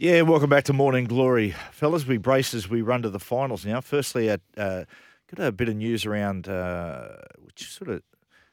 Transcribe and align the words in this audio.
Yeah, 0.00 0.22
welcome 0.22 0.48
back 0.48 0.62
to 0.66 0.72
Morning 0.72 1.06
Glory. 1.06 1.56
Fellas, 1.72 2.06
we 2.06 2.18
brace 2.18 2.54
as 2.54 2.70
we 2.70 2.82
run 2.82 3.02
to 3.02 3.10
the 3.10 3.18
finals 3.18 3.66
now. 3.66 3.80
Firstly, 3.80 4.30
uh, 4.30 4.36
uh, 4.56 4.84
got 5.34 5.44
a 5.44 5.50
bit 5.50 5.68
of 5.68 5.74
news 5.74 6.06
around, 6.06 6.46
uh, 6.46 7.16
which 7.36 7.68
sort 7.72 7.90
of 7.90 8.02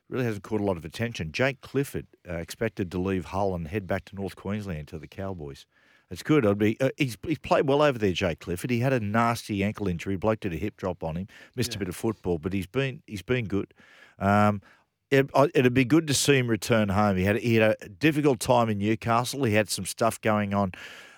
really 0.09 0.25
hasn't 0.25 0.43
caught 0.43 0.59
a 0.59 0.63
lot 0.63 0.75
of 0.75 0.83
attention. 0.83 1.31
Jake 1.31 1.61
Clifford 1.61 2.07
uh, 2.27 2.37
expected 2.37 2.89
to 2.89 2.97
leave 2.97 3.25
Hull 3.25 3.53
and 3.53 3.67
head 3.67 3.85
back 3.85 4.05
to 4.05 4.15
North 4.15 4.35
Queensland 4.35 4.87
to 4.87 4.97
the 4.97 5.05
Cowboys. 5.05 5.67
It's 6.09 6.23
good. 6.23 6.47
I'd 6.47 6.57
be. 6.57 6.81
Uh, 6.81 6.89
he's 6.97 7.15
he's 7.23 7.37
played 7.37 7.67
well 7.67 7.83
over 7.83 7.99
there, 7.99 8.11
Jake 8.11 8.39
Clifford. 8.39 8.71
He 8.71 8.79
had 8.79 8.93
a 8.93 8.99
nasty 8.99 9.63
ankle 9.63 9.87
injury. 9.87 10.15
Bloke 10.15 10.39
did 10.39 10.53
a 10.53 10.57
hip 10.57 10.77
drop 10.77 11.03
on 11.03 11.15
him. 11.15 11.27
Missed 11.55 11.75
a 11.75 11.77
bit 11.77 11.87
of 11.87 11.95
football, 11.95 12.39
but 12.39 12.53
he's 12.53 12.65
been 12.65 13.03
he's 13.05 13.21
been 13.21 13.45
good. 13.45 13.71
Um, 14.17 14.63
it, 15.11 15.29
it'd 15.53 15.75
be 15.75 15.85
good 15.85 16.07
to 16.07 16.15
see 16.15 16.39
him 16.39 16.47
return 16.47 16.89
home. 16.89 17.17
He 17.17 17.25
had 17.25 17.35
he 17.37 17.57
had 17.57 17.75
a 17.79 17.87
difficult 17.87 18.39
time 18.39 18.67
in 18.67 18.79
Newcastle. 18.79 19.43
He 19.43 19.53
had 19.53 19.69
some 19.69 19.85
stuff 19.85 20.19
going 20.19 20.51
on 20.55 20.71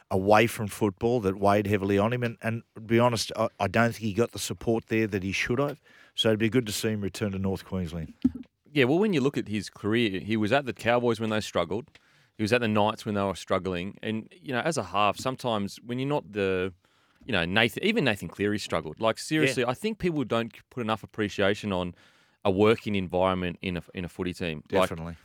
away 0.09 0.47
from 0.47 0.67
football 0.67 1.19
that 1.21 1.37
weighed 1.37 1.67
heavily 1.67 1.97
on 1.97 2.13
him. 2.13 2.23
And, 2.23 2.37
and 2.41 2.63
to 2.75 2.81
be 2.81 2.99
honest, 2.99 3.31
I, 3.35 3.49
I 3.59 3.67
don't 3.67 3.91
think 3.91 4.03
he 4.03 4.13
got 4.13 4.31
the 4.31 4.39
support 4.39 4.85
there 4.87 5.07
that 5.07 5.23
he 5.23 5.31
should 5.31 5.59
have. 5.59 5.81
So 6.15 6.29
it'd 6.29 6.39
be 6.39 6.49
good 6.49 6.65
to 6.65 6.71
see 6.71 6.89
him 6.89 7.01
return 7.01 7.31
to 7.33 7.39
North 7.39 7.65
Queensland. 7.65 8.13
Yeah, 8.71 8.85
well, 8.85 8.99
when 8.99 9.13
you 9.13 9.21
look 9.21 9.37
at 9.37 9.47
his 9.47 9.69
career, 9.69 10.19
he 10.19 10.37
was 10.37 10.51
at 10.51 10.65
the 10.65 10.73
Cowboys 10.73 11.19
when 11.19 11.29
they 11.29 11.41
struggled. 11.41 11.85
He 12.37 12.43
was 12.43 12.53
at 12.53 12.61
the 12.61 12.67
Knights 12.67 13.05
when 13.05 13.15
they 13.15 13.21
were 13.21 13.35
struggling. 13.35 13.97
And, 14.01 14.27
you 14.31 14.53
know, 14.53 14.59
as 14.59 14.77
a 14.77 14.83
half, 14.83 15.17
sometimes 15.17 15.79
when 15.85 15.99
you're 15.99 16.07
not 16.07 16.31
the, 16.31 16.73
you 17.25 17.33
know, 17.33 17.45
Nathan, 17.45 17.83
even 17.83 18.03
Nathan 18.03 18.29
Cleary 18.29 18.59
struggled. 18.59 18.99
Like, 18.99 19.19
seriously, 19.19 19.65
I 19.65 19.73
think 19.73 19.97
people 19.97 20.23
don't 20.23 20.53
put 20.69 20.81
enough 20.81 21.03
appreciation 21.03 21.73
on 21.73 21.95
a 22.45 22.51
working 22.51 22.95
environment 22.95 23.57
in 23.61 23.77
a, 23.77 23.83
in 23.93 24.05
a 24.05 24.09
footy 24.09 24.33
team. 24.33 24.63
Like, 24.71 24.89
Definitely. 24.89 25.17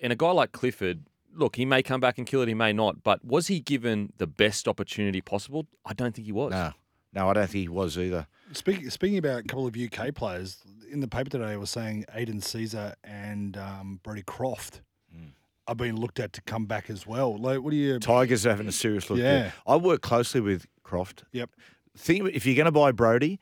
and 0.00 0.12
a 0.12 0.16
guy 0.16 0.30
like 0.32 0.52
Clifford, 0.52 1.06
look, 1.36 1.56
he 1.56 1.64
may 1.64 1.82
come 1.82 2.00
back 2.00 2.18
and 2.18 2.26
kill 2.26 2.42
it, 2.42 2.48
he 2.48 2.54
may 2.54 2.72
not. 2.72 3.02
But 3.02 3.24
was 3.24 3.46
he 3.48 3.60
given 3.60 4.12
the 4.18 4.26
best 4.26 4.66
opportunity 4.66 5.20
possible? 5.20 5.66
I 5.84 5.92
don't 5.92 6.14
think 6.14 6.26
he 6.26 6.32
was. 6.32 6.50
no, 6.52 6.72
no, 7.12 7.28
I 7.28 7.32
don't 7.34 7.46
think 7.48 7.62
he 7.62 7.68
was 7.68 7.96
either. 7.98 8.26
Speaking 8.52 8.88
speaking 8.90 9.18
about 9.18 9.40
a 9.40 9.42
couple 9.42 9.66
of 9.66 9.76
UK 9.76 10.14
players 10.14 10.58
in 10.90 11.00
the 11.00 11.08
paper 11.08 11.30
today, 11.30 11.46
I 11.52 11.56
was 11.56 11.70
saying 11.70 12.04
Aidan 12.14 12.40
Sezer 12.40 12.94
and 13.04 13.56
um, 13.56 14.00
Brody 14.02 14.22
Croft 14.22 14.82
Hmm. 15.12 15.28
are 15.68 15.74
being 15.74 15.96
looked 15.96 16.20
at 16.20 16.32
to 16.34 16.40
come 16.42 16.66
back 16.66 16.90
as 16.90 17.06
well. 17.06 17.36
Like, 17.38 17.60
what 17.60 17.70
do 17.70 17.76
you? 17.76 17.98
Tigers 17.98 18.44
are 18.46 18.50
having 18.50 18.68
a 18.68 18.72
serious 18.72 19.08
look. 19.10 19.18
Yeah. 19.18 19.24
there. 19.24 19.52
I 19.66 19.76
work 19.76 20.00
closely 20.02 20.40
with 20.40 20.66
Croft. 20.84 21.24
Yep. 21.32 21.50
Think 21.96 22.28
if 22.34 22.44
you're 22.46 22.54
going 22.56 22.66
to 22.66 22.72
buy 22.72 22.92
Brody, 22.92 23.40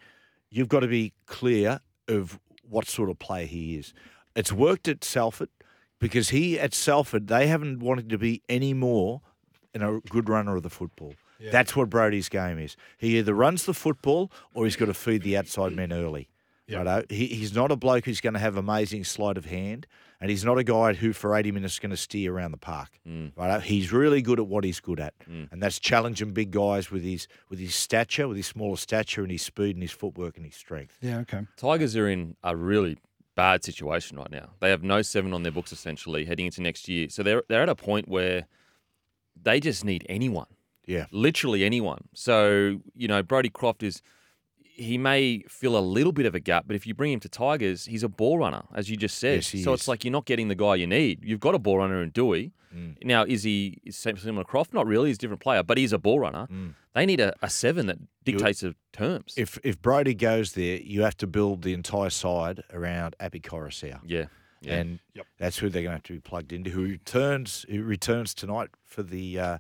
you've 0.51 0.69
got 0.69 0.81
to 0.81 0.87
be 0.89 1.13
clear 1.27 1.81
of 2.09 2.39
what 2.69 2.89
sort 2.89 3.11
of 3.11 3.19
player 3.19 3.47
he 3.47 3.77
is. 3.77 3.93
It's 4.37 4.53
worked 4.53 4.89
at 4.89 5.05
Salford 5.05 5.49
because 6.05 6.29
he 6.29 6.61
at 6.61 6.75
Salford 6.75 7.29
they 7.29 7.47
haven't 7.47 7.81
wanted 7.81 8.09
to 8.11 8.19
be 8.19 8.43
any 8.49 8.75
more 8.75 9.23
in 9.73 9.83
a 9.83 10.01
good 10.01 10.29
runner 10.29 10.57
of 10.57 10.63
the 10.63 10.71
football. 10.71 11.15
That's 11.51 11.77
what 11.77 11.91
Brody's 11.91 12.31
game 12.31 12.59
is. 12.59 12.75
He 12.97 13.19
either 13.19 13.35
runs 13.35 13.65
the 13.67 13.75
football 13.75 14.31
or 14.55 14.65
he's 14.65 14.77
got 14.77 14.87
to 14.87 14.95
feed 14.95 15.23
the 15.23 15.37
outside 15.37 15.73
men 15.73 15.93
early. 15.93 16.31
Righto? 16.71 17.05
He, 17.11 17.27
he's 17.27 17.55
not 17.55 17.71
a 17.71 17.77
bloke 17.77 18.07
who's 18.07 18.21
going 18.21 18.33
to 18.33 18.39
have 18.39 18.57
amazing 18.57 19.05
sleight 19.05 19.37
of 19.37 19.45
hand, 19.45 19.87
and 20.21 20.31
he's 20.31 20.45
not 20.45 20.57
a 20.57 20.65
guy 20.65 20.95
who 20.95 21.13
for 21.13 21.37
80 21.37 21.53
minutes 21.53 21.75
is 21.75 21.79
going 21.79 21.91
to 21.91 21.97
steer 21.97 22.35
around 22.35 22.53
the 22.53 22.57
park. 22.57 22.99
Mm. 23.07 23.33
Righto? 23.37 23.61
He's 23.61 23.93
really 23.93 24.23
good 24.23 24.39
at 24.41 24.47
what 24.47 24.65
he's 24.65 24.81
good 24.81 25.01
at, 25.01 25.13
mm. 25.29 25.53
and 25.53 25.63
that's 25.63 25.79
challenging 25.79 26.33
big 26.33 26.51
guys 26.51 26.91
with 26.91 27.03
his 27.03 27.29
with 27.51 27.59
his 27.59 27.75
stature, 27.75 28.27
with 28.27 28.39
his 28.39 28.47
smaller 28.47 28.77
stature, 28.77 29.23
and 29.23 29.31
his 29.31 29.43
speed, 29.43 29.77
and 29.77 29.83
his 29.83 29.93
footwork, 29.93 30.37
and 30.37 30.47
his 30.47 30.55
strength. 30.55 30.97
Yeah, 31.03 31.19
okay. 31.19 31.47
Tigers 31.57 31.97
are 31.97 32.09
in 32.09 32.37
a 32.43 32.57
really 32.57 32.97
bad 33.37 33.65
situation 33.65 34.17
right 34.19 34.31
now. 34.31 34.51
They 34.61 34.71
have 34.71 34.83
no 34.83 35.03
seven 35.03 35.33
on 35.33 35.43
their 35.43 35.53
books 35.53 35.73
essentially 35.73 36.25
heading 36.25 36.47
into 36.47 36.63
next 36.63 36.89
year. 36.89 37.09
So 37.09 37.23
they're 37.23 37.43
they're 37.49 37.63
at 37.63 37.69
a 37.69 37.75
point 37.75 38.09
where 38.09 38.47
they 39.41 39.61
just 39.61 39.85
need 39.85 40.07
anyone, 40.09 40.47
Yeah. 40.87 41.07
literally 41.11 41.65
anyone. 41.65 42.09
So 42.15 42.81
you 42.95 43.09
know, 43.09 43.23
Brody 43.23 43.51
Croft 43.51 43.83
is 43.83 44.03
he 44.75 44.99
may 44.99 45.45
fill 45.49 45.77
a 45.77 45.81
little 45.81 46.13
bit 46.13 46.27
of 46.27 46.35
a 46.35 46.41
gap, 46.41 46.65
but 46.67 46.75
if 46.75 46.87
you 46.87 46.95
bring 46.95 47.13
him 47.13 47.21
to 47.21 47.29
Tigers, 47.29 47.87
he's 47.87 48.03
a 48.03 48.09
ball 48.09 48.39
runner, 48.39 48.65
as 48.75 48.91
you 48.91 48.97
just 48.97 49.19
said. 49.19 49.37
Yes, 49.37 49.49
he 49.51 49.63
so 49.63 49.73
is. 49.73 49.81
it's 49.81 49.89
like 49.89 50.05
you're 50.05 50.13
not 50.13 50.25
getting 50.25 50.49
the 50.49 50.55
guy 50.55 50.75
you 50.75 50.87
need. 50.87 51.25
You've 51.25 51.41
got 51.41 51.55
a 51.55 51.59
ball 51.59 51.79
runner 51.79 52.03
in 52.03 52.11
Dewey. 52.11 52.53
Mm. 52.75 52.97
Now, 53.05 53.25
is 53.25 53.45
he 53.45 53.79
is 53.85 53.97
similar 53.97 54.43
to 54.43 54.45
Croft? 54.45 54.75
Not 54.75 54.87
really. 54.87 55.09
He's 55.11 55.17
a 55.17 55.21
different 55.21 55.41
player, 55.41 55.63
but 55.63 55.79
he's 55.79 55.93
a 55.93 55.99
ball 55.99 56.19
runner. 56.19 56.49
They 56.95 57.07
need 57.07 57.21
a, 57.21 57.33
a 57.41 57.49
seven 57.49 57.87
that 57.87 57.99
dictates 58.25 58.61
the 58.61 58.75
terms. 58.93 59.35
Mm. 59.37 59.43
If 59.43 59.59
if 59.63 59.81
Brody 59.81 60.15
goes 60.15 60.53
there, 60.53 60.79
you 60.79 61.03
have 61.03 61.17
to 61.19 61.27
build 61.29 61.63
the 61.63 61.73
entire 61.73 62.11
side 62.11 62.63
around 62.73 63.15
Api 63.21 63.41
Koroisau. 63.41 64.01
yeah. 64.05 64.27
Yeah. 64.61 64.77
and 64.77 64.99
that's 65.39 65.59
who 65.59 65.69
they're 65.69 65.83
going 65.83 65.91
to 65.91 65.97
have 65.97 66.03
to 66.05 66.15
be 66.15 66.21
plugged 66.21 66.51
into. 66.51 66.71
Who 66.71 66.85
returns? 66.85 67.67
Who 67.69 67.83
returns 67.83 68.33
tonight 68.33 68.71
for 68.83 69.03
the 69.03 69.39
uh, 69.39 69.59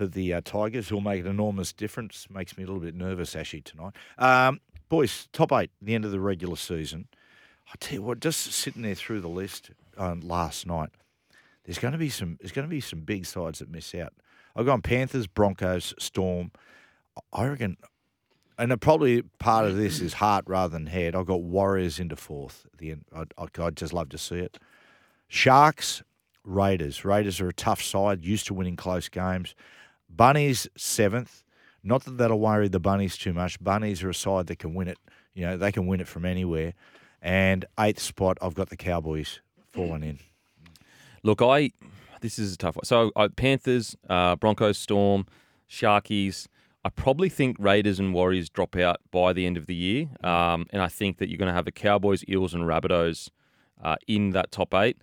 for 0.00 0.06
the 0.06 0.32
uh, 0.32 0.40
Tigers? 0.42 0.88
Who'll 0.88 1.02
make 1.02 1.20
an 1.20 1.26
enormous 1.26 1.74
difference. 1.74 2.26
Makes 2.30 2.56
me 2.56 2.64
a 2.64 2.66
little 2.66 2.80
bit 2.80 2.94
nervous 2.94 3.36
actually 3.36 3.60
tonight. 3.60 3.92
Um, 4.16 4.60
boys, 4.88 5.28
top 5.30 5.52
eight, 5.52 5.70
the 5.82 5.94
end 5.94 6.06
of 6.06 6.10
the 6.10 6.20
regular 6.20 6.56
season. 6.56 7.08
I 7.68 7.74
tell 7.78 7.96
you 7.96 8.02
what, 8.02 8.20
just 8.20 8.50
sitting 8.50 8.80
there 8.80 8.94
through 8.94 9.20
the 9.20 9.28
list 9.28 9.70
um, 9.98 10.20
last 10.20 10.66
night, 10.66 10.88
there's 11.64 11.78
going 11.78 11.92
to 11.92 11.98
be 11.98 12.08
some. 12.08 12.38
There's 12.40 12.50
going 12.50 12.66
to 12.66 12.70
be 12.70 12.80
some 12.80 13.00
big 13.00 13.26
sides 13.26 13.58
that 13.58 13.70
miss 13.70 13.94
out. 13.94 14.14
I've 14.56 14.64
gone 14.64 14.80
Panthers, 14.80 15.26
Broncos, 15.26 15.92
Storm. 15.98 16.50
I 17.30 17.46
reckon 17.46 17.76
and 18.56 18.80
probably 18.80 19.22
part 19.38 19.66
of 19.66 19.76
this 19.76 20.00
is 20.00 20.14
heart 20.14 20.44
rather 20.46 20.72
than 20.72 20.86
head. 20.86 21.14
I've 21.14 21.26
got 21.26 21.42
Warriors 21.42 21.98
into 22.00 22.16
fourth 22.16 22.66
at 22.72 22.78
the 22.78 22.92
end. 22.92 23.04
I'd, 23.14 23.32
I'd 23.58 23.76
just 23.76 23.92
love 23.92 24.08
to 24.10 24.18
see 24.18 24.36
it. 24.36 24.58
Sharks, 25.28 26.02
Raiders. 26.42 27.04
Raiders 27.04 27.40
are 27.40 27.48
a 27.48 27.54
tough 27.54 27.82
side, 27.82 28.24
used 28.24 28.46
to 28.46 28.54
winning 28.54 28.76
close 28.76 29.08
games. 29.08 29.54
Bunnies 30.14 30.68
seventh. 30.76 31.44
Not 31.82 32.04
that 32.04 32.18
that'll 32.18 32.40
worry 32.40 32.68
the 32.68 32.80
Bunnies 32.80 33.16
too 33.16 33.32
much. 33.32 33.62
Bunnies 33.62 34.02
are 34.02 34.10
a 34.10 34.14
side 34.14 34.46
that 34.48 34.58
can 34.58 34.74
win 34.74 34.88
it. 34.88 34.98
You 35.34 35.46
know 35.46 35.56
they 35.56 35.72
can 35.72 35.86
win 35.86 36.00
it 36.00 36.08
from 36.08 36.24
anywhere. 36.24 36.74
And 37.22 37.64
eighth 37.78 38.00
spot, 38.00 38.38
I've 38.40 38.54
got 38.54 38.70
the 38.70 38.76
Cowboys 38.76 39.40
falling 39.68 40.02
in. 40.02 40.18
Look, 41.22 41.42
I 41.42 41.72
this 42.20 42.38
is 42.38 42.54
a 42.54 42.56
tough 42.56 42.76
one. 42.76 42.84
So 42.84 43.12
uh, 43.16 43.28
Panthers, 43.34 43.96
uh, 44.08 44.36
Broncos, 44.36 44.78
Storm, 44.78 45.26
Sharkies. 45.68 46.46
I 46.84 46.88
probably 46.88 47.28
think 47.28 47.56
Raiders 47.58 47.98
and 47.98 48.14
Warriors 48.14 48.48
drop 48.48 48.74
out 48.74 49.00
by 49.10 49.34
the 49.34 49.44
end 49.44 49.58
of 49.58 49.66
the 49.66 49.74
year, 49.74 50.08
um, 50.24 50.66
and 50.70 50.80
I 50.80 50.88
think 50.88 51.18
that 51.18 51.28
you're 51.28 51.36
going 51.36 51.48
to 51.50 51.54
have 51.54 51.66
the 51.66 51.72
Cowboys, 51.72 52.24
Eels, 52.26 52.54
and 52.54 52.64
Rabbitohs 52.64 53.28
uh, 53.82 53.96
in 54.06 54.30
that 54.30 54.50
top 54.50 54.72
eight. 54.74 54.96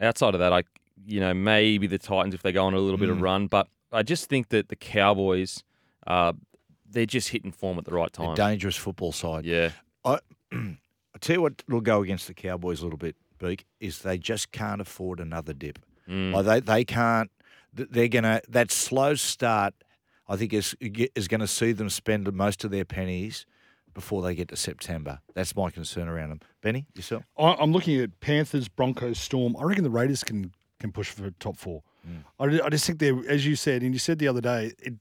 Outside 0.00 0.34
of 0.34 0.40
that, 0.40 0.52
I 0.52 0.64
you 1.06 1.20
know 1.20 1.32
maybe 1.32 1.86
the 1.86 1.98
Titans 1.98 2.34
if 2.34 2.42
they 2.42 2.52
go 2.52 2.64
on 2.64 2.74
a 2.74 2.80
little 2.80 2.98
bit 2.98 3.10
of 3.10 3.20
run, 3.22 3.46
but 3.46 3.68
I 3.92 4.02
just 4.02 4.28
think 4.28 4.48
that 4.50 4.68
the 4.68 4.76
Cowboys, 4.76 5.64
uh, 6.06 6.32
they're 6.88 7.06
just 7.06 7.28
hitting 7.30 7.52
form 7.52 7.78
at 7.78 7.84
the 7.84 7.92
right 7.94 8.08
A 8.08 8.10
time. 8.10 8.34
dangerous 8.34 8.76
football 8.76 9.12
side. 9.12 9.44
Yeah, 9.44 9.70
I, 10.04 10.18
I 10.52 10.76
tell 11.20 11.36
you 11.36 11.42
what 11.42 11.62
will 11.68 11.80
go 11.80 12.02
against 12.02 12.26
the 12.26 12.34
Cowboys 12.34 12.80
a 12.80 12.84
little 12.84 12.98
bit, 12.98 13.16
Beak, 13.38 13.66
is 13.80 14.00
they 14.00 14.18
just 14.18 14.52
can't 14.52 14.80
afford 14.80 15.20
another 15.20 15.52
dip. 15.52 15.78
Like 16.08 16.44
they 16.46 16.60
they 16.60 16.84
can't. 16.84 17.30
They're 17.72 18.08
gonna 18.08 18.40
that 18.48 18.72
slow 18.72 19.14
start. 19.14 19.74
I 20.28 20.36
think 20.36 20.52
is 20.52 20.76
is 20.80 21.28
going 21.28 21.40
to 21.40 21.46
see 21.46 21.70
them 21.72 21.88
spend 21.90 22.32
most 22.32 22.64
of 22.64 22.70
their 22.72 22.84
pennies 22.84 23.46
before 23.94 24.22
they 24.22 24.34
get 24.34 24.48
to 24.48 24.56
September. 24.56 25.20
That's 25.34 25.54
my 25.56 25.70
concern 25.70 26.08
around 26.08 26.30
them. 26.30 26.40
Benny, 26.62 26.86
yourself? 26.94 27.24
I- 27.38 27.56
I'm 27.60 27.72
looking 27.72 28.00
at 28.00 28.18
Panthers, 28.20 28.68
Broncos, 28.68 29.18
Storm. 29.20 29.56
I 29.56 29.62
reckon 29.64 29.84
the 29.84 29.90
Raiders 29.90 30.22
can 30.24 30.52
can 30.80 30.90
push 30.92 31.10
for 31.10 31.30
top 31.32 31.56
four. 31.56 31.82
Mm. 32.08 32.24
I, 32.62 32.66
I 32.66 32.68
just 32.70 32.86
think 32.86 32.98
they're, 32.98 33.18
as 33.28 33.44
you 33.46 33.56
said, 33.56 33.82
and 33.82 33.92
you 33.92 33.98
said 33.98 34.18
the 34.18 34.28
other 34.28 34.40
day, 34.40 34.72
it 34.78 34.94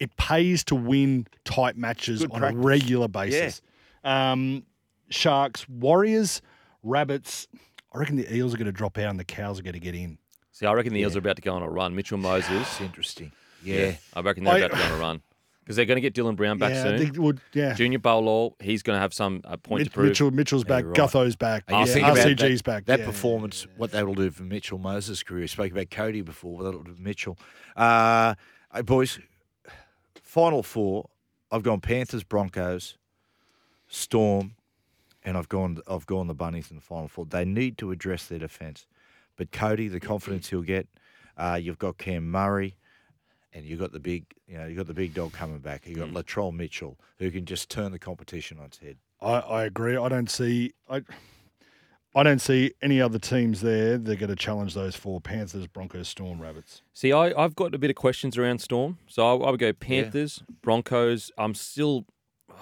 it 0.00 0.16
pays 0.16 0.64
to 0.64 0.74
win 0.74 1.26
tight 1.44 1.76
matches 1.76 2.20
Good 2.20 2.32
on 2.32 2.40
practice. 2.40 2.60
a 2.60 2.66
regular 2.66 3.08
basis. 3.08 3.62
Um, 4.02 4.64
Sharks, 5.10 5.68
Warriors, 5.68 6.42
Rabbits. 6.82 7.46
I 7.94 7.98
reckon 7.98 8.16
the 8.16 8.34
Eels 8.34 8.52
are 8.54 8.56
going 8.56 8.66
to 8.66 8.72
drop 8.72 8.98
out 8.98 9.10
and 9.10 9.20
the 9.20 9.24
Cows 9.24 9.60
are 9.60 9.62
going 9.62 9.74
to 9.74 9.80
get 9.80 9.94
in. 9.94 10.18
see, 10.52 10.66
I 10.66 10.72
reckon 10.72 10.92
the 10.92 11.00
Eels 11.00 11.14
are 11.14 11.20
about 11.20 11.36
to 11.36 11.42
go 11.42 11.54
on 11.54 11.62
a 11.62 11.68
run. 11.68 11.94
Mitchell 11.94 12.18
Moses, 12.18 12.50
It's 12.62 12.80
interesting. 12.80 13.30
Yeah. 13.62 13.94
I 14.14 14.20
reckon 14.20 14.44
they're 14.44 14.54
I- 14.54 14.58
about 14.58 14.72
to 14.72 14.76
go 14.76 14.84
on 14.84 14.92
a 14.92 15.00
run 15.00 15.22
because 15.64 15.76
they're 15.76 15.86
going 15.86 15.96
to 15.96 16.02
get 16.02 16.14
Dylan 16.14 16.36
Brown 16.36 16.58
back 16.58 16.74
yeah, 16.74 16.82
soon. 16.82 16.94
I 16.94 16.98
think 16.98 17.16
would. 17.16 17.40
Yeah, 17.54 17.72
Junior 17.72 17.98
Paulo, 17.98 18.54
he's 18.60 18.82
going 18.82 18.96
to 18.96 19.00
have 19.00 19.14
some 19.14 19.40
uh, 19.44 19.56
point 19.56 19.80
Mitch- 19.80 19.88
to 19.88 19.94
prove. 19.94 20.08
Mitchell, 20.08 20.30
Mitchell's 20.30 20.64
back. 20.64 20.82
you're 20.82 20.90
right. 20.90 20.96
Gutho's 20.96 21.36
back. 21.36 21.64
Yeah, 21.68 21.84
RCG's 21.84 22.60
that, 22.60 22.64
back. 22.64 22.84
that 22.86 23.00
yeah. 23.00 23.06
performance, 23.06 23.66
what 23.76 23.90
that 23.92 24.06
will 24.06 24.14
do 24.14 24.30
for 24.30 24.42
Mitchell 24.42 24.78
Moses' 24.78 25.22
career. 25.22 25.42
We 25.42 25.46
spoke 25.46 25.72
about 25.72 25.90
Cody 25.90 26.20
before, 26.20 26.56
what 26.56 26.64
that'll 26.64 26.82
do 26.82 26.94
for 26.94 27.02
Mitchell. 27.02 27.38
Uh, 27.74 28.34
hey, 28.74 28.82
boys, 28.82 29.18
final 30.22 30.62
four. 30.62 31.08
I've 31.50 31.62
gone 31.62 31.80
Panthers, 31.80 32.24
Broncos, 32.24 32.98
Storm, 33.88 34.56
and 35.24 35.36
I've 35.38 35.48
gone 35.48 35.78
I've 35.88 36.06
gone 36.06 36.26
the 36.26 36.34
Bunnies 36.34 36.70
in 36.70 36.76
the 36.76 36.82
final 36.82 37.08
four. 37.08 37.24
They 37.24 37.44
need 37.44 37.78
to 37.78 37.90
address 37.90 38.26
their 38.26 38.38
defence, 38.38 38.86
but 39.36 39.50
Cody, 39.50 39.88
the 39.88 40.00
confidence 40.00 40.50
he'll 40.50 40.62
get. 40.62 40.88
Uh, 41.36 41.58
you've 41.60 41.78
got 41.78 41.98
Cam 41.98 42.30
Murray, 42.30 42.76
and 43.54 43.64
you've 43.64 43.80
got 43.80 43.92
the 43.92 44.00
big 44.00 44.24
you 44.46 44.58
know 44.58 44.66
you 44.66 44.74
got 44.74 44.86
the 44.86 44.94
big 44.94 45.14
dog 45.14 45.32
coming 45.32 45.58
back. 45.58 45.86
You 45.86 45.96
have 46.00 46.12
got 46.12 46.24
Latrell 46.26 46.52
Mitchell 46.52 46.98
who 47.18 47.30
can 47.30 47.46
just 47.46 47.70
turn 47.70 47.92
the 47.92 47.98
competition 47.98 48.58
on 48.58 48.66
its 48.66 48.78
head. 48.78 48.96
I, 49.20 49.38
I 49.38 49.64
agree. 49.64 49.96
I 49.96 50.08
don't 50.08 50.30
see 50.30 50.72
I 50.88 51.02
I 52.16 52.22
don't 52.22 52.40
see 52.40 52.72
any 52.80 53.00
other 53.00 53.18
teams 53.18 53.60
there 53.60 53.98
that 53.98 54.12
are 54.12 54.16
going 54.16 54.30
to 54.30 54.36
challenge 54.36 54.74
those 54.74 54.94
four 54.94 55.20
Panthers, 55.20 55.66
Broncos, 55.66 56.08
Storm, 56.08 56.40
Rabbits. 56.40 56.82
See, 56.92 57.12
I, 57.12 57.32
I've 57.32 57.56
got 57.56 57.74
a 57.74 57.78
bit 57.78 57.90
of 57.90 57.96
questions 57.96 58.38
around 58.38 58.60
Storm. 58.60 58.98
So 59.08 59.26
I, 59.26 59.48
I 59.48 59.50
would 59.50 59.58
go 59.58 59.72
Panthers, 59.72 60.44
Broncos. 60.62 61.32
I'm 61.36 61.54
still, 61.54 62.04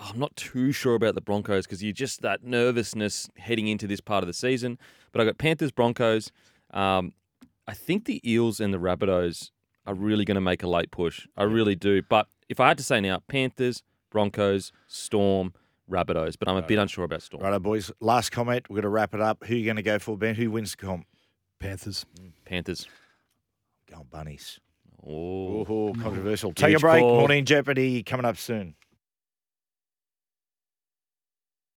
I'm 0.09 0.19
not 0.19 0.35
too 0.37 0.73
sure 0.73 0.94
about 0.94 1.15
the 1.15 1.21
Broncos 1.21 1.67
because 1.67 1.83
you're 1.83 1.93
just 1.93 2.23
that 2.23 2.43
nervousness 2.43 3.29
heading 3.37 3.69
into 3.69 3.87
this 3.87 4.00
part 4.00 4.25
of 4.25 4.27
the 4.27 4.33
season. 4.33 4.79
But 5.12 5.21
I 5.21 5.25
got 5.27 5.37
Panthers, 5.37 5.71
Broncos. 5.71 6.33
Um, 6.71 7.12
I 7.69 7.75
think 7.75 8.06
the 8.06 8.23
Eels 8.29 8.59
and 8.59 8.73
the 8.73 8.79
Rabbitohs 8.79 9.50
are 9.87 9.94
really 9.94 10.25
going 10.25 10.37
to 10.37 10.40
make 10.40 10.62
a 10.62 10.69
late 10.69 10.90
push. 10.90 11.26
I 11.37 11.44
really 11.44 11.75
do. 11.75 12.02
But 12.02 12.29
if 12.49 12.61
I 12.61 12.69
had 12.69 12.79
to 12.79 12.84
say 12.84 13.00
now, 13.00 13.23
Panthers, 13.29 13.82
Broncos, 14.11 14.73
Storm, 14.87 15.55
Rabbitohs. 15.90 16.37
But 16.38 16.49
I'm 16.49 16.56
a 16.56 16.62
bit 16.62 16.79
unsure 16.79 17.05
about 17.05 17.23
Storm. 17.23 17.43
Righto, 17.43 17.58
boys. 17.58 17.90
Last 18.00 18.31
comment. 18.31 18.69
We're 18.69 18.76
going 18.76 18.82
to 18.82 18.88
wrap 18.88 19.14
it 19.14 19.20
up. 19.20 19.44
Who 19.44 19.55
are 19.55 19.58
you 19.58 19.64
going 19.64 19.76
to 19.76 19.82
go 19.82 19.99
for, 19.99 20.17
Ben? 20.17 20.34
Who 20.34 20.50
wins 20.50 20.73
the 20.73 20.79
comp? 20.79 21.06
Panthers. 21.58 22.05
Mm. 22.20 22.32
Panthers. 22.44 22.87
Going 23.90 24.06
Bunnies. 24.11 24.58
Oh. 25.06 25.93
Controversial. 26.00 26.52
Take 26.52 26.76
a 26.76 26.79
break. 26.79 27.00
call. 27.00 27.19
Morning 27.19 27.44
Jeopardy 27.44 28.02
coming 28.02 28.25
up 28.25 28.37
soon. 28.37 28.75